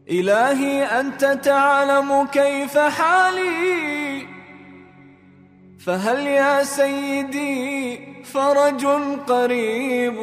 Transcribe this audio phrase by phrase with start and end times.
[0.10, 4.28] إلهي أنت تعلم كيف حالي.
[5.86, 8.86] فهل يا سيدي فرج
[9.28, 10.18] قريب؟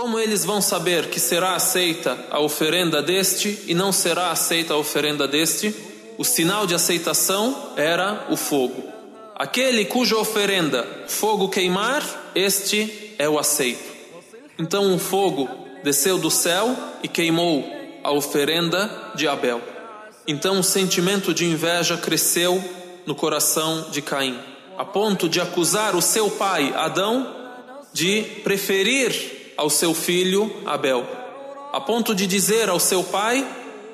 [0.00, 4.76] Como eles vão saber que será aceita a oferenda deste e não será aceita a
[4.76, 5.74] oferenda deste?
[6.16, 8.84] O sinal de aceitação era o fogo.
[9.34, 13.92] Aquele cuja oferenda fogo queimar, este é o aceito.
[14.56, 15.48] Então um fogo
[15.82, 17.68] desceu do céu e queimou
[18.04, 19.60] a oferenda de Abel.
[20.28, 22.62] Então o sentimento de inveja cresceu
[23.04, 24.38] no coração de Caim,
[24.78, 27.34] a ponto de acusar o seu pai Adão
[27.92, 31.04] de preferir ao seu filho Abel,
[31.72, 33.46] a ponto de dizer ao seu pai: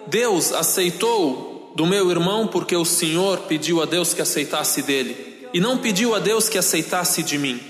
[0.07, 5.61] Deus aceitou do meu irmão porque o Senhor pediu a Deus que aceitasse dele e
[5.61, 7.61] não pediu a Deus que aceitasse de mim.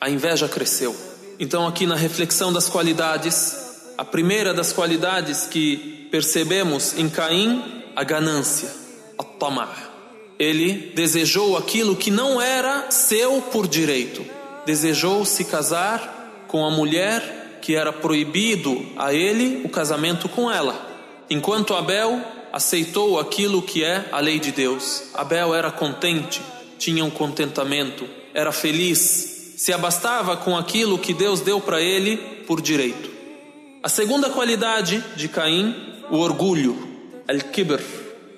[0.00, 0.94] A inveja cresceu.
[1.38, 3.56] Então, aqui na reflexão das qualidades,
[3.98, 8.70] a primeira das qualidades que percebemos em Caim, a ganância,
[9.18, 9.90] a tamar.
[10.38, 14.24] Ele desejou aquilo que não era seu por direito.
[14.64, 17.39] Desejou se casar com a mulher
[17.70, 20.74] que era proibido a ele o casamento com ela,
[21.30, 22.20] enquanto Abel
[22.52, 25.04] aceitou aquilo que é a lei de Deus.
[25.14, 26.42] Abel era contente,
[26.80, 32.60] tinha um contentamento, era feliz, se abastava com aquilo que Deus deu para ele por
[32.60, 33.08] direito.
[33.84, 35.72] A segunda qualidade de Caim,
[36.10, 36.76] o orgulho,
[37.28, 37.80] al-kibr,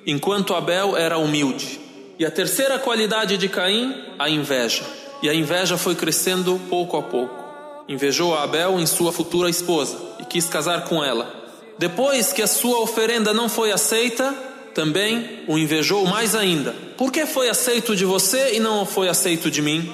[0.07, 1.81] enquanto Abel era humilde.
[2.19, 4.85] E a terceira qualidade de Caim, a inveja.
[5.23, 7.42] E a inveja foi crescendo pouco a pouco
[7.89, 11.43] invejou Abel em sua futura esposa e quis casar com ela.
[11.79, 14.35] Depois que a sua oferenda não foi aceita,
[14.75, 16.75] também o invejou mais ainda.
[16.97, 19.91] Por que foi aceito de você e não foi aceito de mim?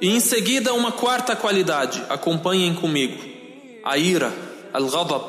[0.00, 3.22] E em seguida, uma quarta qualidade, acompanhem comigo:
[3.84, 4.32] a ira,
[4.72, 5.24] al-ghadab.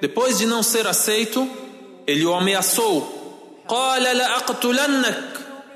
[0.00, 1.48] Depois de não ser aceito,
[2.06, 3.64] ele o ameaçou: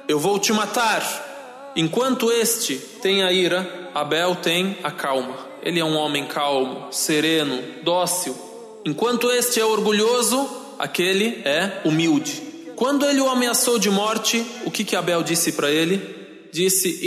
[0.08, 1.29] Eu vou te matar.
[1.76, 5.36] Enquanto este tem a ira, Abel tem a calma.
[5.62, 8.36] Ele é um homem calmo, sereno, dócil.
[8.84, 10.48] Enquanto este é orgulhoso,
[10.78, 12.42] aquele é humilde.
[12.74, 16.48] Quando ele o ameaçou de morte, o que, que Abel disse para ele?
[16.50, 16.98] Disse: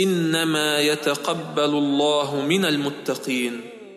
[0.86, 1.80] yataqabbalu.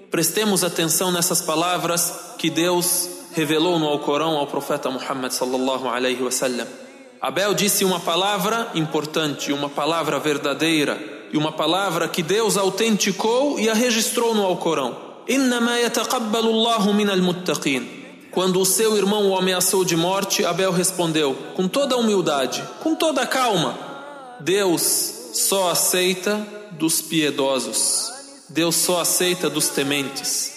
[0.09, 6.86] Prestemos atenção nessas palavras que Deus revelou no Alcorão ao profeta Muhammad sallallahu alaihi wasallam.
[7.22, 11.00] Abel disse uma palavra importante, uma palavra verdadeira
[11.31, 14.95] e uma palavra que Deus autenticou e a registrou no Alcorão.
[18.31, 23.25] Quando o seu irmão o ameaçou de morte, Abel respondeu com toda humildade, com toda
[23.25, 23.77] calma:
[24.39, 28.16] Deus só aceita dos piedosos.
[28.50, 30.53] Deus só aceita dos tementes.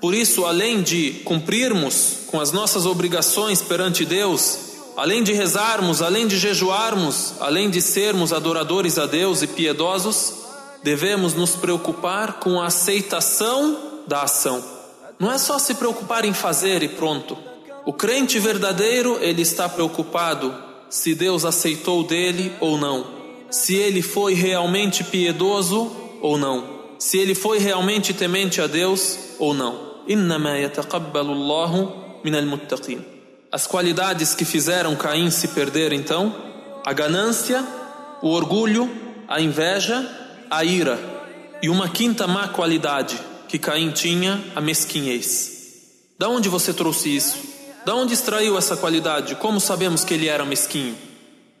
[0.00, 6.27] Por isso, além de cumprirmos com as nossas obrigações perante Deus, além de rezarmos, além
[6.27, 10.33] de jejuarmos, além de sermos adoradores a Deus e piedosos,
[10.83, 13.77] devemos nos preocupar com a aceitação
[14.07, 14.63] da ação.
[15.19, 17.37] Não é só se preocupar em fazer e pronto.
[17.85, 20.53] O crente verdadeiro, ele está preocupado
[20.89, 23.05] se Deus aceitou dele ou não,
[23.49, 26.63] se ele foi realmente piedoso ou não,
[26.97, 29.87] se ele foi realmente temente a Deus ou não.
[30.09, 31.89] إنما يتقبل الله
[32.25, 33.01] من المتقين
[33.52, 36.34] as qualidades que fizeram Caim se perder então?
[36.86, 37.62] A ganância,
[38.22, 38.90] o orgulho,
[39.28, 40.08] a inveja,
[40.50, 40.98] a ira.
[41.62, 45.52] E uma quinta má qualidade que Caim tinha, a mesquinhez.
[46.18, 47.36] Da onde você trouxe isso?
[47.84, 49.34] Da onde extraiu essa qualidade?
[49.34, 50.96] Como sabemos que ele era mesquinho?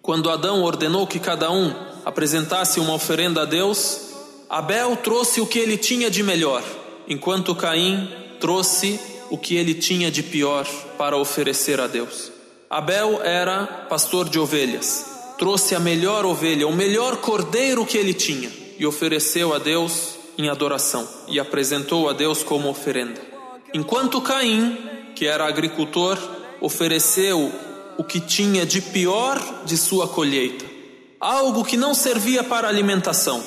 [0.00, 1.74] Quando Adão ordenou que cada um
[2.06, 4.12] apresentasse uma oferenda a Deus,
[4.48, 6.62] Abel trouxe o que ele tinha de melhor,
[7.06, 8.08] enquanto Caim
[8.40, 8.98] trouxe
[9.32, 10.66] o que ele tinha de pior
[10.98, 12.30] para oferecer a Deus.
[12.68, 15.06] Abel era pastor de ovelhas,
[15.38, 20.50] trouxe a melhor ovelha, o melhor cordeiro que ele tinha e ofereceu a Deus em
[20.50, 23.18] adoração e apresentou a Deus como oferenda.
[23.72, 24.76] Enquanto Caim,
[25.16, 26.18] que era agricultor,
[26.60, 27.50] ofereceu
[27.96, 30.66] o que tinha de pior de sua colheita,
[31.18, 33.42] algo que não servia para alimentação,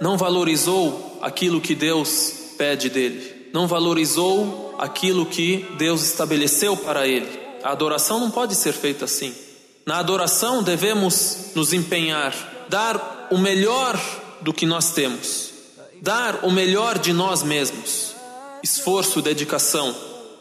[0.00, 7.28] não valorizou aquilo que Deus pede dele, não valorizou aquilo que Deus estabeleceu para ele.
[7.62, 9.34] A adoração não pode ser feita assim.
[9.86, 12.34] Na adoração devemos nos empenhar,
[12.68, 13.98] dar o melhor
[14.40, 15.50] do que nós temos,
[16.00, 18.14] dar o melhor de nós mesmos,
[18.62, 19.94] esforço, dedicação.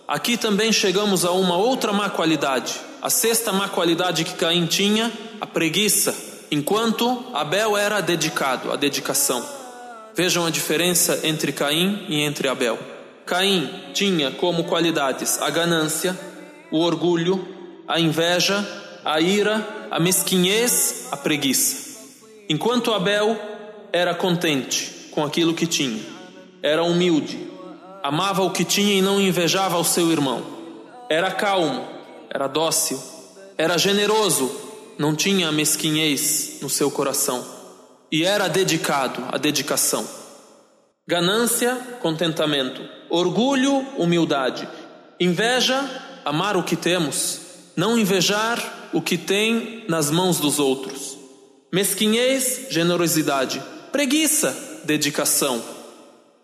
[0.07, 5.11] Aqui também chegamos a uma outra má qualidade, A sexta má qualidade que Caim tinha,
[5.41, 6.15] a preguiça,
[6.49, 9.45] enquanto Abel era dedicado, a dedicação.
[10.15, 12.79] Vejam a diferença entre Caim e entre Abel.
[13.25, 16.17] Caim tinha como qualidades a ganância,
[16.71, 17.47] o orgulho,
[17.87, 18.65] a inveja,
[19.05, 21.99] a ira, a mesquinhez, a preguiça.
[22.49, 23.37] Enquanto Abel
[23.91, 26.01] era contente com aquilo que tinha,
[26.61, 27.49] era humilde,
[28.01, 30.43] amava o que tinha e não invejava o seu irmão,
[31.09, 31.87] era calmo,
[32.29, 32.99] era dócil,
[33.57, 34.51] era generoso,
[34.97, 37.45] não tinha mesquinhez no seu coração
[38.11, 40.22] e era dedicado à dedicação.
[41.05, 44.67] Ganância, contentamento, orgulho, humildade,
[45.19, 45.83] inveja,
[46.23, 47.41] amar o que temos,
[47.75, 51.17] não invejar o que tem nas mãos dos outros.
[51.73, 53.61] Mesquinhez, generosidade,
[53.91, 55.61] preguiça, dedicação.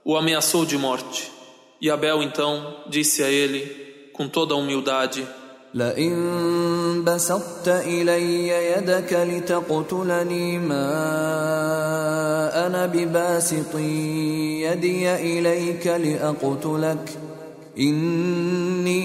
[0.03, 1.31] O ameaçou de morte.
[1.79, 5.25] E Abel então disse a ele, com toda a humildade:
[5.74, 10.89] لئن بسطت إلي يدك لتقتلني ما
[12.68, 17.18] أنا بباسط يدي إليك لأقتلك
[17.80, 19.00] إني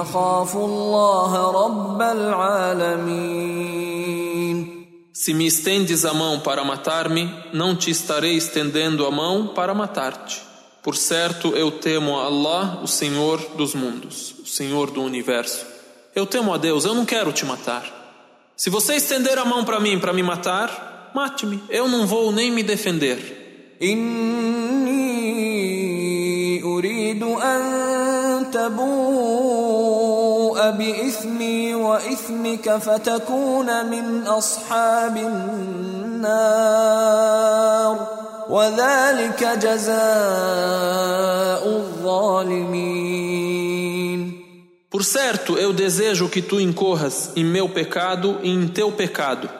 [0.00, 3.58] أخاف الله رب العالمين
[5.12, 10.47] Se me estendes a mão para matar-me, não te estarei estendendo a mão para matar-te.
[10.87, 15.65] Por certo, eu temo a Allah, o Senhor dos mundos, o Senhor do universo.
[16.13, 17.83] Eu temo a Deus, eu não quero te matar.
[18.55, 21.63] Se você estender a mão para mim para me matar, mate-me.
[21.69, 23.41] Eu não vou nem me defender.
[26.63, 29.91] أريد أن تبوء
[30.71, 36.63] بإثمي وإثمك فتكون من أصحاب النار
[37.83, 38.16] وذلك جزاء الظالمين
[44.88, 49.50] por certo, eu desejo que tu incorras em meu pecado e em teu pecado.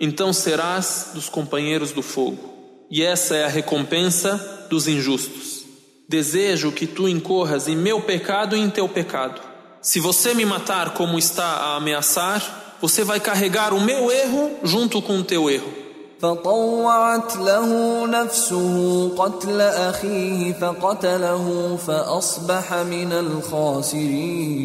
[0.00, 2.52] Então serás dos companheiros do fogo.
[2.90, 5.64] E essa é a recompensa dos injustos.
[6.08, 9.40] Desejo que tu incorras em meu pecado e em teu pecado.
[9.80, 15.00] Se você me matar como está a ameaçar, você vai carregar o meu erro junto
[15.00, 15.81] com o teu erro.
[16.21, 24.57] فطوعت له نفسه قتل أخيه فقتله فأصبح من الخاسرين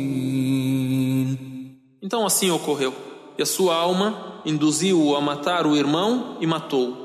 [2.05, 2.93] Então assim ocorreu.
[3.39, 6.97] E a sua alma induziu-o a matar o irmão e matou-o.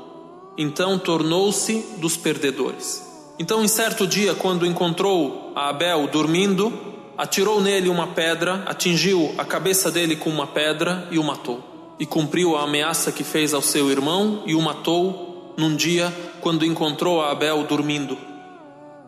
[0.58, 3.06] Então tornou-se dos perdedores.
[3.38, 6.72] Então, em certo dia, quando encontrou a Abel dormindo,
[7.16, 12.05] atirou nele uma pedra, atingiu a cabeça dele com uma pedra e o matou e
[12.05, 17.21] cumpriu a ameaça que fez ao seu irmão e o matou num dia quando encontrou
[17.21, 18.17] a Abel dormindo.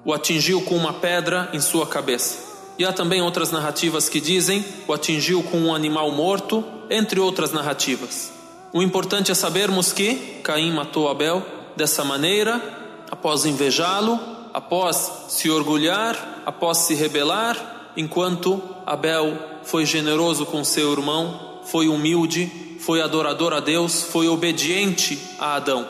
[0.03, 2.45] O atingiu com uma pedra em sua cabeça.
[2.77, 7.51] E há também outras narrativas que dizem o atingiu com um animal morto, entre outras
[7.51, 8.31] narrativas.
[8.71, 11.43] O importante é sabermos que Caim matou Abel
[11.75, 12.61] dessa maneira,
[13.09, 14.19] após invejá-lo,
[14.53, 19.33] após se orgulhar, após se rebelar, enquanto Abel
[19.63, 25.86] foi generoso com seu irmão, foi humilde foi adorador a Deus, foi obediente a Adão.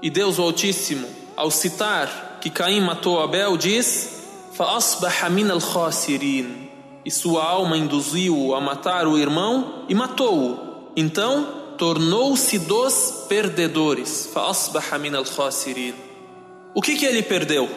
[0.00, 1.06] E Deus o Altíssimo,
[1.36, 4.20] ao citar que Caim matou Abel, diz:
[4.56, 6.70] فَأَصْبَحَ مِنَ الْخَاسِرِينَ
[7.04, 10.92] E sua alma induziu-o a matar o irmão e matou-o.
[10.96, 14.30] Então tornou-se dos perdedores.
[14.32, 15.94] فَأَصْبَحَ مِنَ الْخَاسِرِينَ
[16.74, 17.68] O que, que ele perdeu?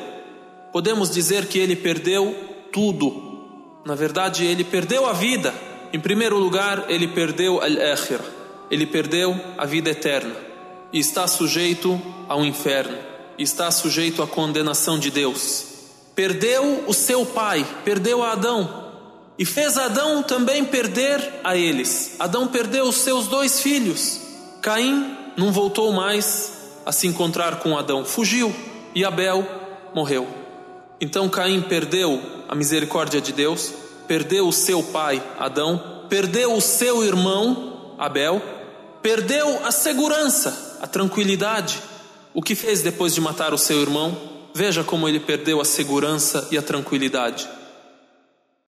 [0.71, 2.35] Podemos dizer que ele perdeu
[2.71, 3.81] tudo.
[3.85, 5.53] Na verdade, ele perdeu a vida.
[5.91, 8.36] Em primeiro lugar, ele perdeu al-akhirah
[8.70, 10.34] ele perdeu a vida eterna
[10.92, 12.96] e está sujeito ao inferno,
[13.38, 15.66] está sujeito à condenação de Deus.
[16.14, 18.88] Perdeu o seu pai, perdeu a Adão
[19.38, 22.16] e fez Adão também perder a eles.
[22.18, 24.20] Adão perdeu os seus dois filhos.
[24.60, 28.54] Caim não voltou mais a se encontrar com Adão, fugiu
[28.94, 29.46] e Abel
[29.94, 30.26] morreu.
[31.00, 33.72] Então Caim perdeu a misericórdia de Deus,
[34.08, 38.42] perdeu o seu pai Adão, perdeu o seu irmão Abel
[39.02, 41.78] Perdeu a segurança, a tranquilidade.
[42.34, 44.16] O que fez depois de matar o seu irmão?
[44.54, 47.48] Veja como ele perdeu a segurança e a tranquilidade.